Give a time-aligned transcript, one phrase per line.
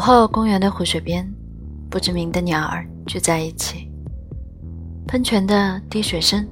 [0.00, 1.30] 午后，公园的湖水边，
[1.90, 3.86] 不知名的鸟儿聚在一起。
[5.06, 6.48] 喷泉的滴水声，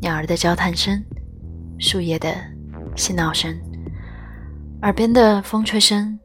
[0.00, 0.98] 鸟儿的交谈声，
[1.78, 2.34] 树叶的
[2.96, 3.54] 嬉闹声，
[4.80, 6.18] 耳边的风吹声，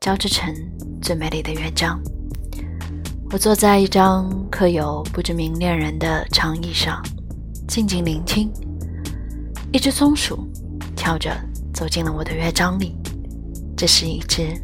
[0.00, 0.50] 交织成
[1.02, 2.00] 最美丽的乐章。
[3.30, 6.98] 我坐在一张刻有不知名恋人的长椅上，
[7.68, 8.50] 静静聆听。
[9.70, 10.48] 一只松鼠
[10.96, 11.30] 跳着
[11.74, 12.96] 走进了我的乐章里，
[13.76, 14.58] 这是一只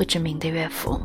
[0.00, 0.98] 不知名的乐府。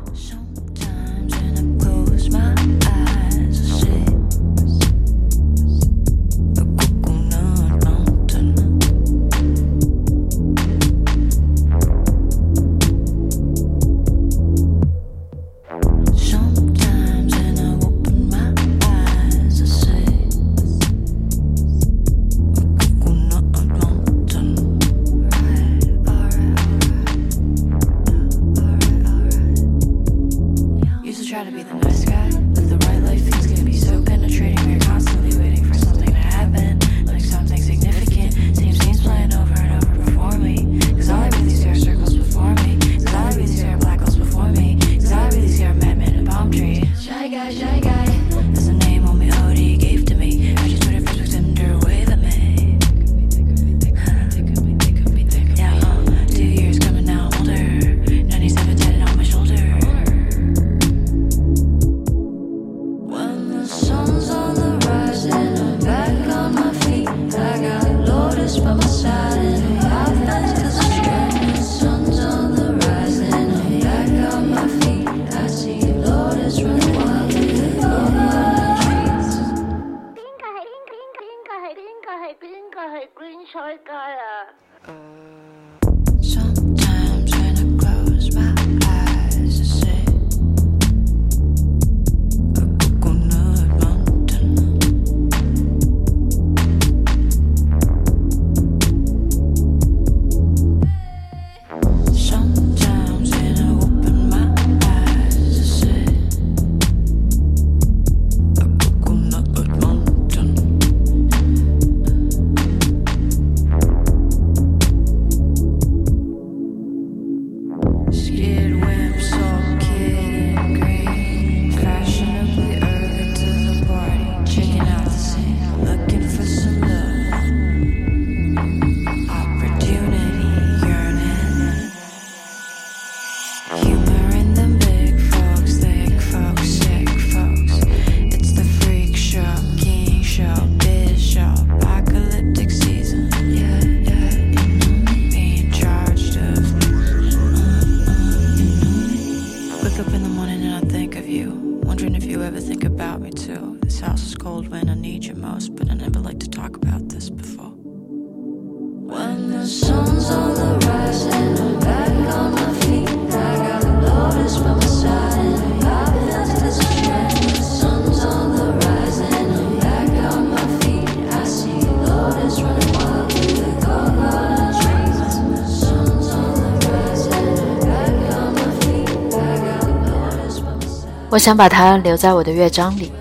[181.36, 183.12] 我想把它留在我的乐章里，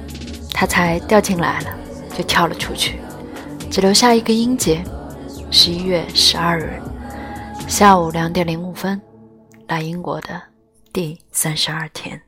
[0.53, 1.77] 它才掉进来了，
[2.17, 2.97] 就跳了出去，
[3.69, 4.81] 只留下一个音节。
[5.51, 6.81] 十一月十二日
[7.67, 9.01] 下午两点零五分，
[9.67, 10.41] 来英国的
[10.93, 12.21] 第三十二天。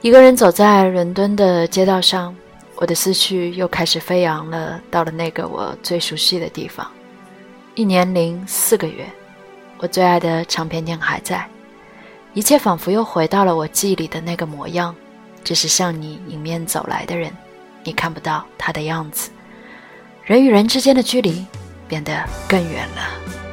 [0.00, 2.32] 一个人走在伦敦的街道上。
[2.76, 6.90] 我的思绪又开始飞扬了，到了那个我最熟悉的地方。
[7.74, 9.06] 一年零四个月，
[9.78, 11.48] 我最爱的唱片店还在，
[12.32, 14.94] 一切仿佛又回到了我记忆里的那个模样。
[15.44, 17.30] 只是向你迎面走来的人，
[17.84, 19.30] 你看不到他的样子，
[20.24, 21.44] 人与人之间的距离
[21.86, 23.43] 变得更远了。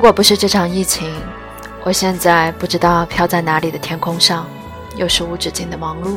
[0.00, 1.12] 如果不是这场疫情，
[1.84, 4.46] 我现在不知道飘在哪里的天空上，
[4.96, 6.16] 又是无止境的忙碌，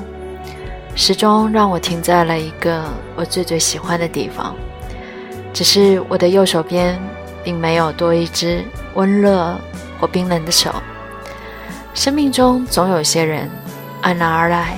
[0.96, 4.56] 始终让我停在了一个我最最喜欢的地方。
[5.52, 6.98] 只是我的右手边，
[7.44, 8.64] 并没有多一只
[8.94, 9.54] 温热
[10.00, 10.74] 或冰冷的手。
[11.94, 13.50] 生命中总有些人，
[14.00, 14.78] 安然而来，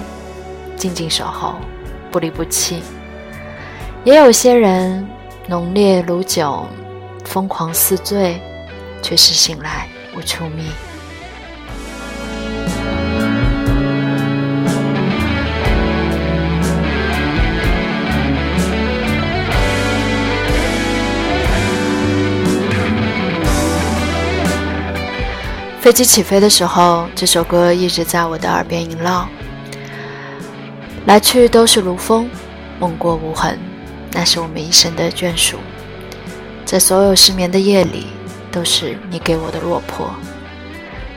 [0.76, 1.54] 静静守候，
[2.10, 2.78] 不离不弃；
[4.04, 5.08] 也有些人，
[5.48, 6.66] 浓烈如酒，
[7.24, 8.42] 疯狂似醉。
[9.06, 9.88] 却是醒来
[10.18, 10.64] 无处觅。
[25.80, 29.30] 飞机起飞的时候，这首歌一直在我的耳边萦绕。
[31.06, 32.28] 来去都是如风，
[32.80, 33.60] 梦过无痕，
[34.14, 35.58] 那是我们一生的眷属。
[36.66, 38.08] 在所有失眠的夜里。
[38.56, 40.10] 都是你给我的落魄。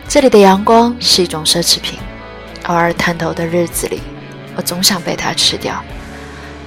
[0.08, 1.96] 这里的阳光是一种奢侈品，
[2.64, 4.02] 偶尔探头的日子里，
[4.56, 5.80] 我总想被它吃掉，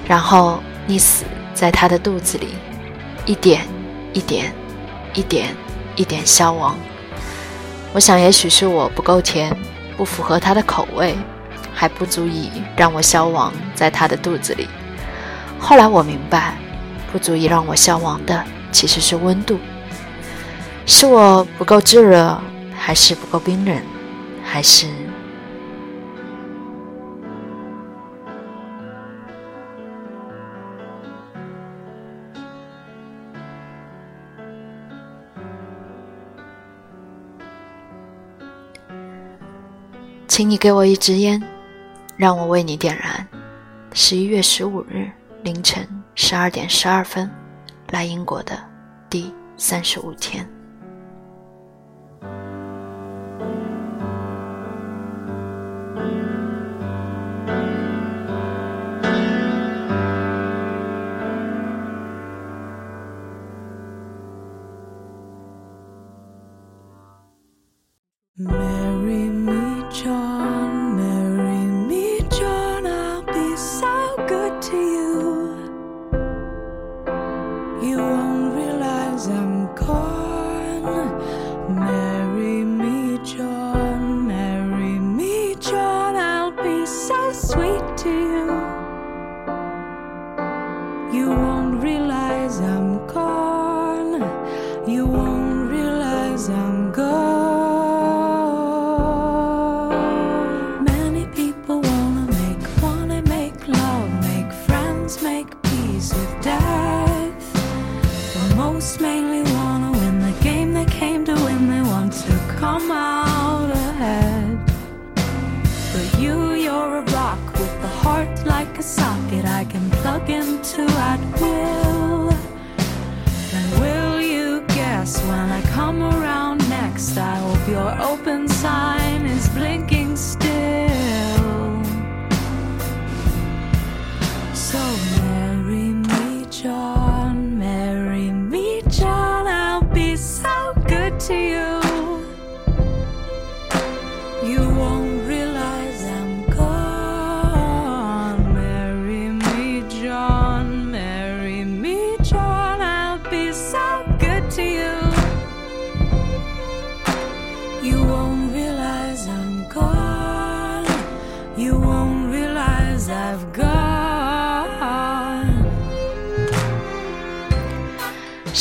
[0.08, 2.54] 然后溺死在它的肚子里，
[3.26, 3.66] 一点
[4.14, 4.50] 一点，
[5.12, 5.54] 一点
[5.94, 6.74] 一点消亡。
[7.92, 9.54] 我想，也许是我不够甜，
[9.98, 11.14] 不符合它的口味，
[11.74, 14.66] 还不足以让我消亡在它的肚子里。
[15.60, 16.54] 后来我明白，
[17.12, 19.58] 不足以让我消亡的其实是温度。
[20.84, 22.40] 是我不够炙热，
[22.74, 23.82] 还是不够冰冷，
[24.44, 24.86] 还是？
[40.28, 41.42] 请你给我一支烟，
[42.16, 43.26] 让我为你点燃。
[43.92, 45.10] 十一月十五日
[45.42, 47.30] 凌晨十二点十二分，
[47.90, 48.58] 来英国的
[49.10, 50.48] 第三十五天。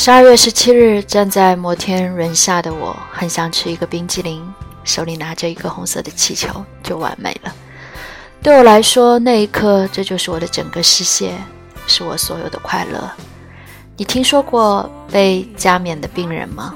[0.04, 4.44] 十二月十七日，站在摩天轮下的我，很想吃一个冰激凌，
[4.84, 7.54] 手里拿着一个红色的气球，就完美了。
[8.42, 11.36] 对我来说，那一刻，这就是我的整个世界，
[11.86, 13.12] 是我所有的快乐。
[13.96, 16.74] 你听说过被加冕的病人吗？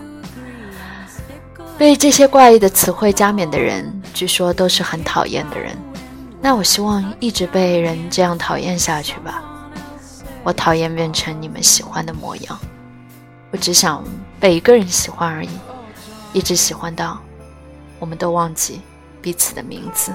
[1.80, 5.76] 被这些怪异的词汇加冕的人，据说都是很讨厌的人。
[6.40, 9.44] 那我希望一直被人这样讨厌下去吧。
[10.44, 12.60] 我讨厌变成你们喜欢的模样。
[13.56, 14.04] 我只想
[14.38, 15.50] 被一个人喜欢而已，
[16.34, 17.18] 一直喜欢到
[18.00, 18.82] 我们都忘记
[19.22, 20.14] 彼此的名字。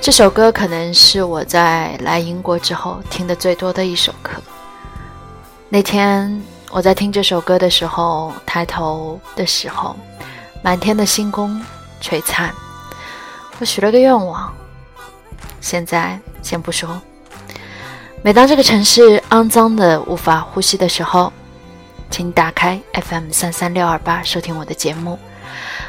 [0.00, 4.30] 这首歌可能是我在来英国之后听的最多的一首歌。
[5.68, 6.40] 那天
[6.70, 9.96] 我在听这首歌的时候，抬头的时候，
[10.62, 11.60] 满天的星空
[12.00, 12.54] 璀璨。
[13.58, 14.54] 我许了个愿望，
[15.60, 16.88] 现在先不说。
[18.26, 21.32] 每当这个城市肮脏的无法呼吸的时候，
[22.10, 25.16] 请打开 FM 三三六二八收听我的节目。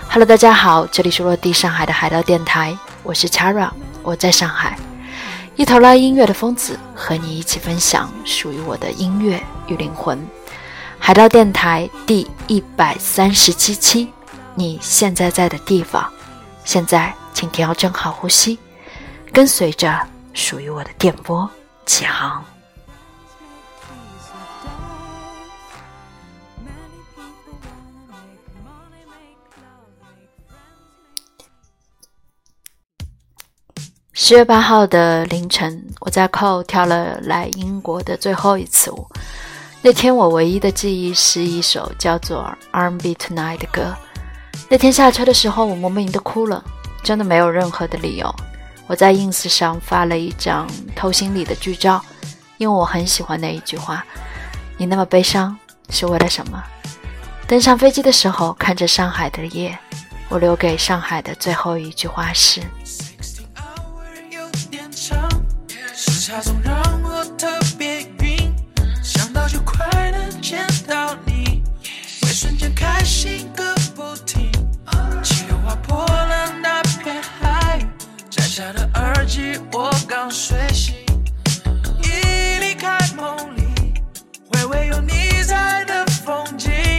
[0.08, 3.72] Hello，大家好，这里是落地上海的海盗电台，我是 Chara，
[4.03, 4.77] 我在上海，
[5.56, 10.24] 一头拉音乐的疯子，和你一起分享属于我的音乐与灵魂。
[11.00, 14.10] 海盗电台第一百三十七期，
[14.53, 16.08] 你现在在的地方，
[16.63, 18.60] 现在请调整好呼吸，
[19.34, 20.00] 跟随着
[20.36, 21.50] 属于我的电波
[21.88, 22.44] 起航。
[34.13, 39.08] 十月八号的凌晨，我在扣跳了来英国的最后一次舞。
[39.82, 43.96] 那天我唯一的记忆是一首叫做《R&B Tonight》的歌。
[44.70, 46.62] 那天下车的时候，我莫名的哭了，
[47.03, 48.36] 真的没有任何的理由。
[48.88, 50.65] 我在 ins 上发了一张
[50.96, 52.03] 偷心里的剧照，
[52.58, 54.06] 因为我很喜欢那一句话
[54.77, 55.58] ：“你那么悲伤
[55.89, 56.63] 是为了什么？”
[57.46, 59.77] 登上飞机的时候，看着上海的夜，
[60.29, 62.62] 我留给上海的最后一句话是。
[72.39, 74.51] 瞬间开心个不停。
[75.24, 77.22] 气流划破了那片，
[78.58, 80.96] 下的耳机我刚睡醒，
[82.02, 83.94] 一离开梦里，
[84.50, 86.97] 回味有你在的风景。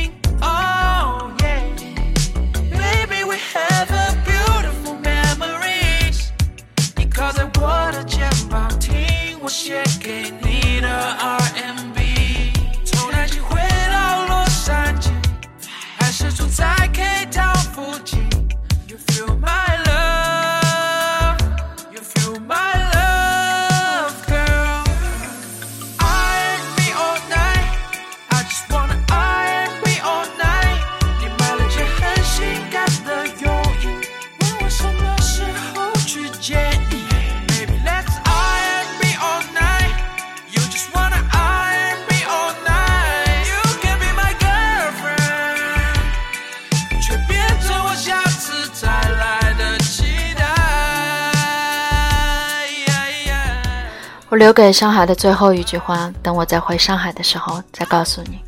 [54.69, 58.39] 我留给上海的最后一句话，等我再回上海的时候再告诉你。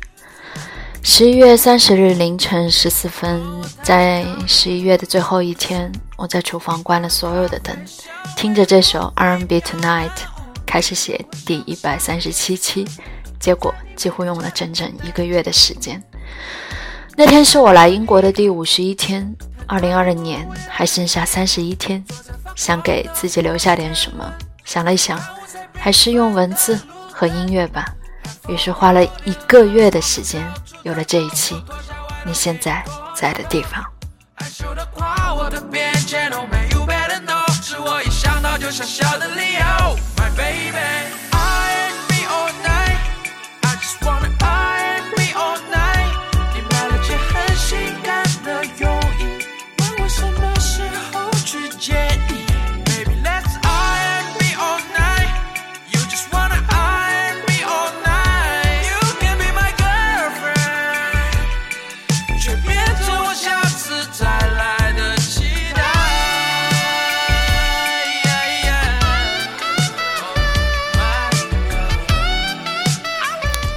[1.01, 3.41] 十一月三十日凌晨十四分，
[3.81, 7.75] 在十一月的最后一天，我在厨房关了所有的灯，
[8.37, 10.11] 听着这首 R&B Tonight，
[10.63, 12.87] 开始写第一百三十七期，
[13.39, 15.99] 结果几乎用了整整一个月的时间。
[17.17, 19.35] 那天是我来英国的第五十一天，
[19.65, 22.05] 二零二零年还剩下三十一天，
[22.55, 24.31] 想给自己留下点什么，
[24.63, 25.19] 想了一想，
[25.83, 26.79] 还是用文字
[27.11, 27.83] 和音乐吧。
[28.47, 30.45] 于是花了一个月的时间，
[30.83, 31.59] 有了这一期
[32.23, 32.85] 你现在
[33.15, 33.83] 在的地方。
[34.35, 39.61] 害羞的跨我的边界，No man you better know，是我一想到就想笑的理由。
[40.17, 41.80] My baby，R&B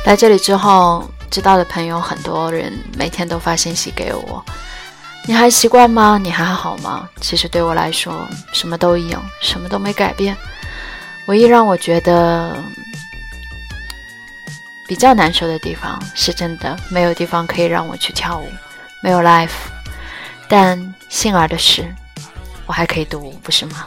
[0.05, 4.45] 来这里之后，知道的朋友很多人每天都发信息给我。
[5.27, 6.19] 你还习惯吗？
[6.23, 7.09] 你还好吗？
[7.23, 10.37] 其实对我来说，什么都一样，什么都没改变。
[11.27, 12.55] 唯一让我觉得
[14.87, 18.47] 比较难受的地方，是真的没有地方可以让我去跳舞，
[19.03, 19.49] 没有 life。
[20.47, 21.91] 但幸而的是，
[22.67, 23.87] 我还可以读，不是吗？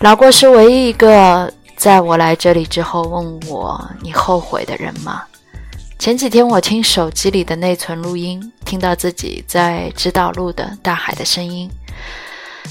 [0.00, 1.50] 老郭是唯一一个
[1.84, 5.22] 在我来这里之后问我“你后悔”的人吗？
[5.98, 11.70] 前几天我听手机里的内存录音，听到自己在指导路的大海的声音。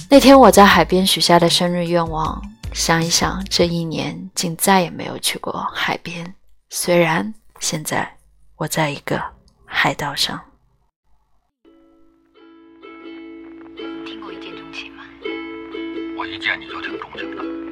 [0.10, 2.42] 那天我在海边许下的生日愿望，
[2.74, 6.34] 想一想，这一年竟再也没有去过海边。
[6.72, 8.18] 虽然现在
[8.56, 9.22] 我在一个
[9.64, 10.42] 海岛上。
[14.08, 15.04] 听过一见钟情吗？
[16.18, 17.63] 我一见你就挺钟情的。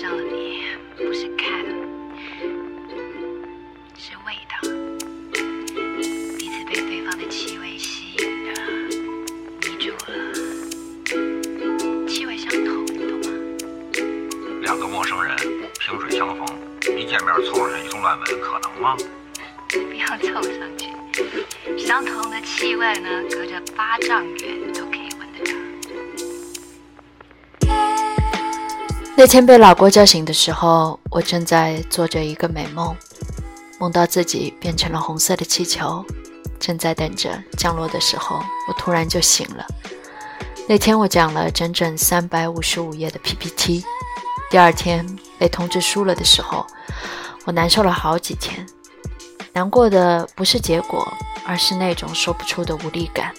[0.00, 0.47] 上了你，
[29.18, 32.94] 那天被老郭叫醒的时候，我正在做着一个美梦，
[33.80, 36.04] 梦到自己变成了红色的气球，
[36.60, 39.66] 正在等着降落的时候，我突然就醒了。
[40.68, 43.84] 那天我讲了整整三百五十五页的 PPT，
[44.52, 45.04] 第二天
[45.36, 46.64] 被通知输了的时候，
[47.44, 48.64] 我难受了好几天。
[49.52, 51.12] 难过的不是结果，
[51.44, 53.34] 而是那种说不出的无力感，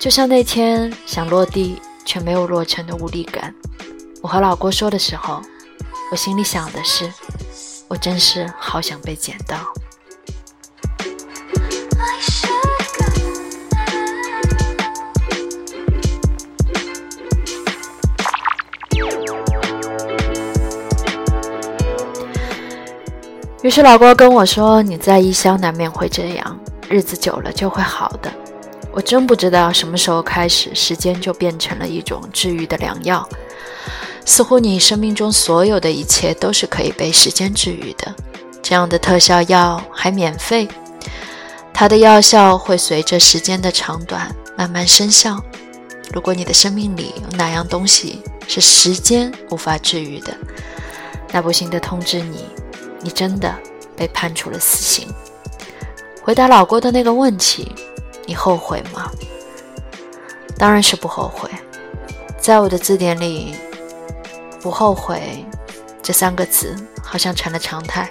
[0.00, 3.54] 就像那天想落地却没有落成的无力感。
[4.22, 5.42] 我和老郭说的时候，
[6.12, 7.12] 我心里想的是，
[7.88, 9.58] 我真是好想被捡到。
[23.62, 26.58] 于是老郭跟我说：“你在异乡难免会这样，
[26.88, 28.32] 日子久了就会好的。”
[28.94, 33.28] 我真不知道什么时候开始，时间就变成了一种治愈的良药。
[34.24, 38.14] 似乎你生命中所有的一切都是可以被时间治愈的。
[38.62, 40.68] 这样的特效药还免费，
[41.74, 45.42] 它的药效会随着时间的长短慢慢生效。
[46.12, 50.32] 如果你的生命里有哪样东西是时间无法治愈的，
[51.32, 52.44] 那不幸的通知你。
[53.00, 53.52] 你真的
[53.96, 55.08] 被判处了死刑。
[56.22, 57.74] 回答老郭的那个问题，
[58.26, 59.10] 你后悔吗？
[60.56, 61.50] 当然是不后悔。
[62.38, 63.56] 在我的字典里
[64.62, 65.44] ，“不后悔”
[66.00, 68.08] 这三个字好像成了常态。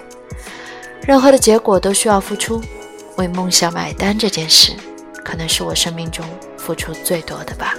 [1.02, 2.62] 任何的结果都需要付出，
[3.16, 4.72] 为梦想买单这件事，
[5.24, 6.24] 可能是我生命中
[6.56, 7.74] 付出最多的吧。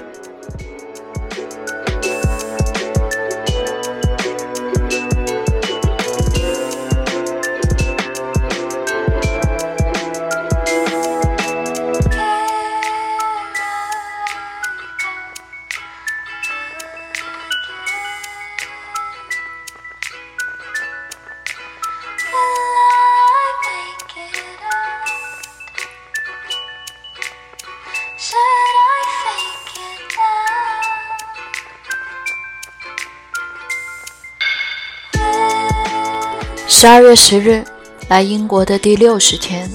[36.83, 37.63] 十二月十日，
[38.09, 39.71] 来英国的第六十天，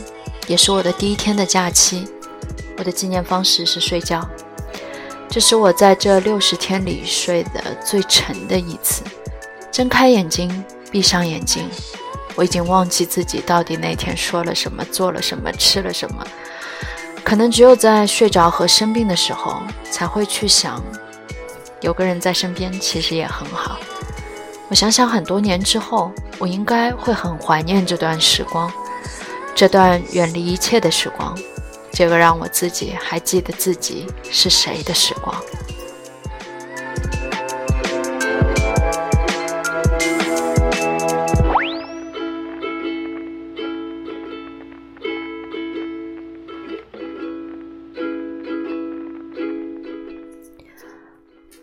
[0.47, 2.07] 也是我的第一天的假期。
[2.77, 4.29] 我的纪念方式是睡觉，
[5.27, 9.03] 这是我在这六十天里睡得最沉的一次。
[9.73, 11.67] 睁开眼睛，闭上眼睛，
[12.35, 16.23] 我已经忘记自己到底那天说了什么，做了什么，吃了什么。
[17.25, 20.85] 可能只有在睡着和生病的时候，才会去想，
[21.81, 23.79] 有个人在身边，其实也很好。
[24.71, 28.71] 我想想，很多年之后，我应该会很怀念这段时光，
[29.55, 31.35] 这段远离一切的时光，
[31.91, 35.35] 这个让我自己还记得自己是谁的时光。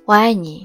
[0.06, 0.65] 我爱你。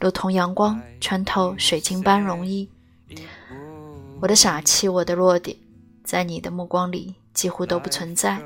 [0.00, 2.68] 如同阳光穿透水晶般容易。
[4.20, 5.56] 我的傻气，我的弱点，
[6.02, 8.40] 在你的目光里几乎都不存在，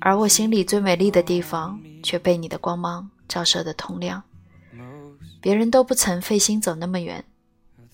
[0.00, 4.22] 而我心里最美丽的地方，却被你的光芒照射得通亮。
[5.40, 7.24] 别人都不曾费心走那么远，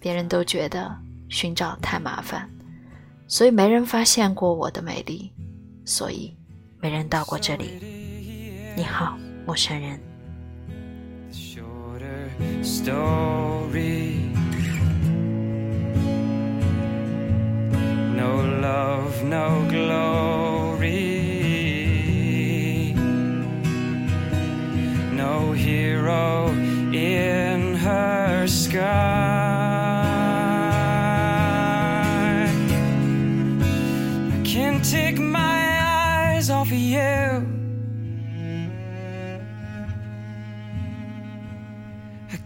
[0.00, 0.96] 别人都觉得
[1.28, 2.50] 寻找太麻烦，
[3.28, 5.32] 所以没人发现过我的美丽，
[5.84, 6.34] 所以。
[6.78, 7.80] 没人到过这里。
[8.76, 9.98] 你好，陌生人。
[12.62, 14.30] Story.
[18.14, 20.94] No love, no glory.
[25.12, 26.48] No hero
[26.92, 29.05] in her sky.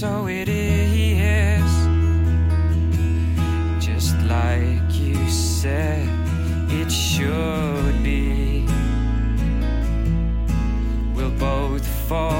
[0.00, 1.70] So it is,
[3.84, 6.08] just like you said
[6.70, 8.64] it should be.
[11.14, 12.39] We'll both forget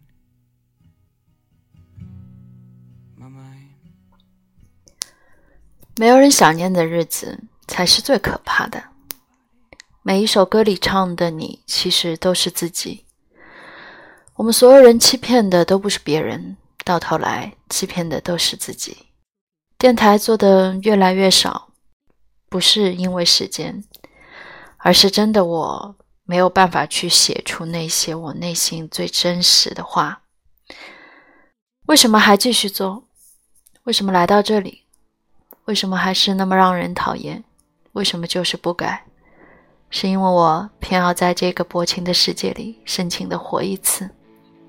[5.97, 8.83] 没有人想念的日子才是最可怕的。
[10.01, 13.05] 每一首歌里唱的你，其实都是自己。
[14.33, 18.97] 我们所有人欺骗的都不是别人，到头来欺骗的都是自己。
[19.77, 21.69] 电台做的越来越少，
[22.49, 23.83] 不是因为时间，
[24.77, 30.23] 而是真的我没有办法去写出那些我内心最真实的话。
[31.85, 33.07] 为什么还继续做？
[33.83, 34.83] 为什么来到这里？
[35.65, 37.43] 为什么还是那么让人讨厌？
[37.93, 39.05] 为什么就是不改？
[39.89, 44.09] 是因为我偏要在这个薄情的世界里深情的活一次，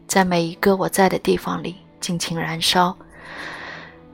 [0.06, 2.96] 在每一个我在的地方里尽情燃烧，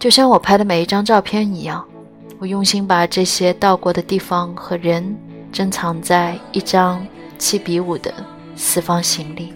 [0.00, 1.86] 就像我拍的每一张照片一样，
[2.38, 5.16] 我用心把这些到过的地方和人
[5.52, 7.06] 珍藏在一张
[7.38, 8.12] 七比五的
[8.56, 9.54] 四方形里。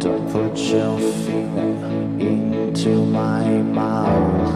[0.00, 4.48] Don't put your finger into my mouth,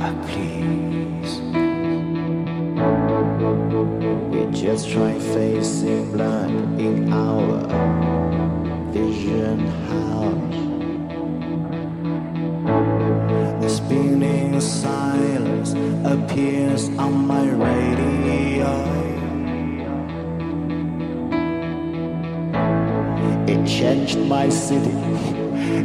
[0.00, 1.40] Ah, please.
[4.32, 7.68] We just try facing blood in our
[8.92, 9.58] vision
[9.90, 10.56] house.
[13.60, 17.85] The spinning silence appears on my radio.
[23.86, 24.90] Changed my city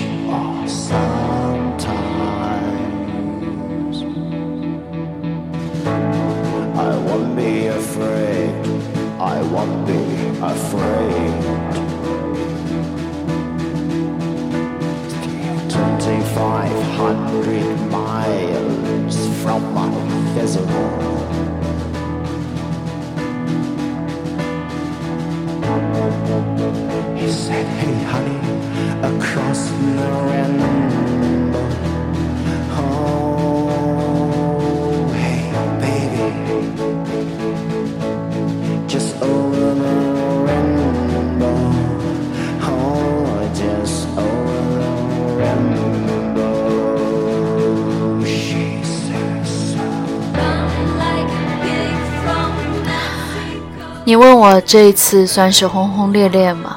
[54.11, 56.75] 你问我这一次算是轰轰烈烈吗？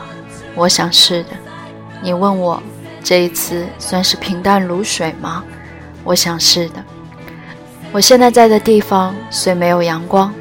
[0.54, 1.30] 我想是的。
[2.00, 2.62] 你问我
[3.02, 5.42] 这一次算是平淡如水吗？
[6.04, 6.76] 我想是的。
[7.90, 10.32] 我现在在的地方虽没有阳光，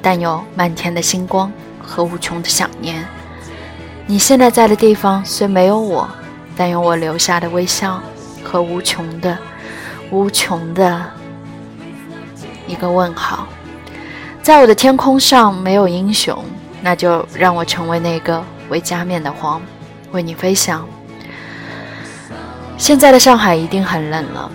[0.00, 3.04] 但有漫天的星光和无穷的想念。
[4.06, 6.08] 你现在在的地方虽没有我，
[6.56, 8.00] 但有我留下的微笑
[8.42, 9.36] 和无穷的、
[10.10, 11.04] 无穷的
[12.66, 13.46] 一个问号。
[14.48, 16.42] 在我的天空上没有英雄，
[16.80, 19.60] 那就让我成为那个为加冕的皇，
[20.10, 20.88] 为你飞翔。
[22.78, 24.50] 现在的上海一定很冷了，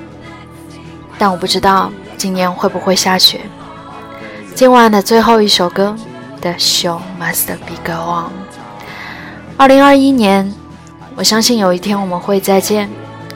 [1.20, 3.42] 但我不知道今年会不会下雪。
[4.56, 5.96] 今晚的最后一首歌
[6.42, 8.32] ，The Show Must Be Go On。
[9.58, 10.52] 二零二一年，
[11.16, 12.90] 我相信有一天我们会再见，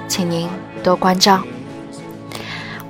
[0.08, 0.50] 请您
[0.82, 1.44] 多关照。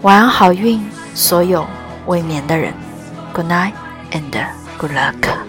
[0.03, 0.81] 晚安，好运，
[1.13, 1.67] 所有
[2.05, 2.73] 未眠的人。
[3.37, 3.75] Good night
[4.13, 4.33] and
[4.79, 5.46] good luck。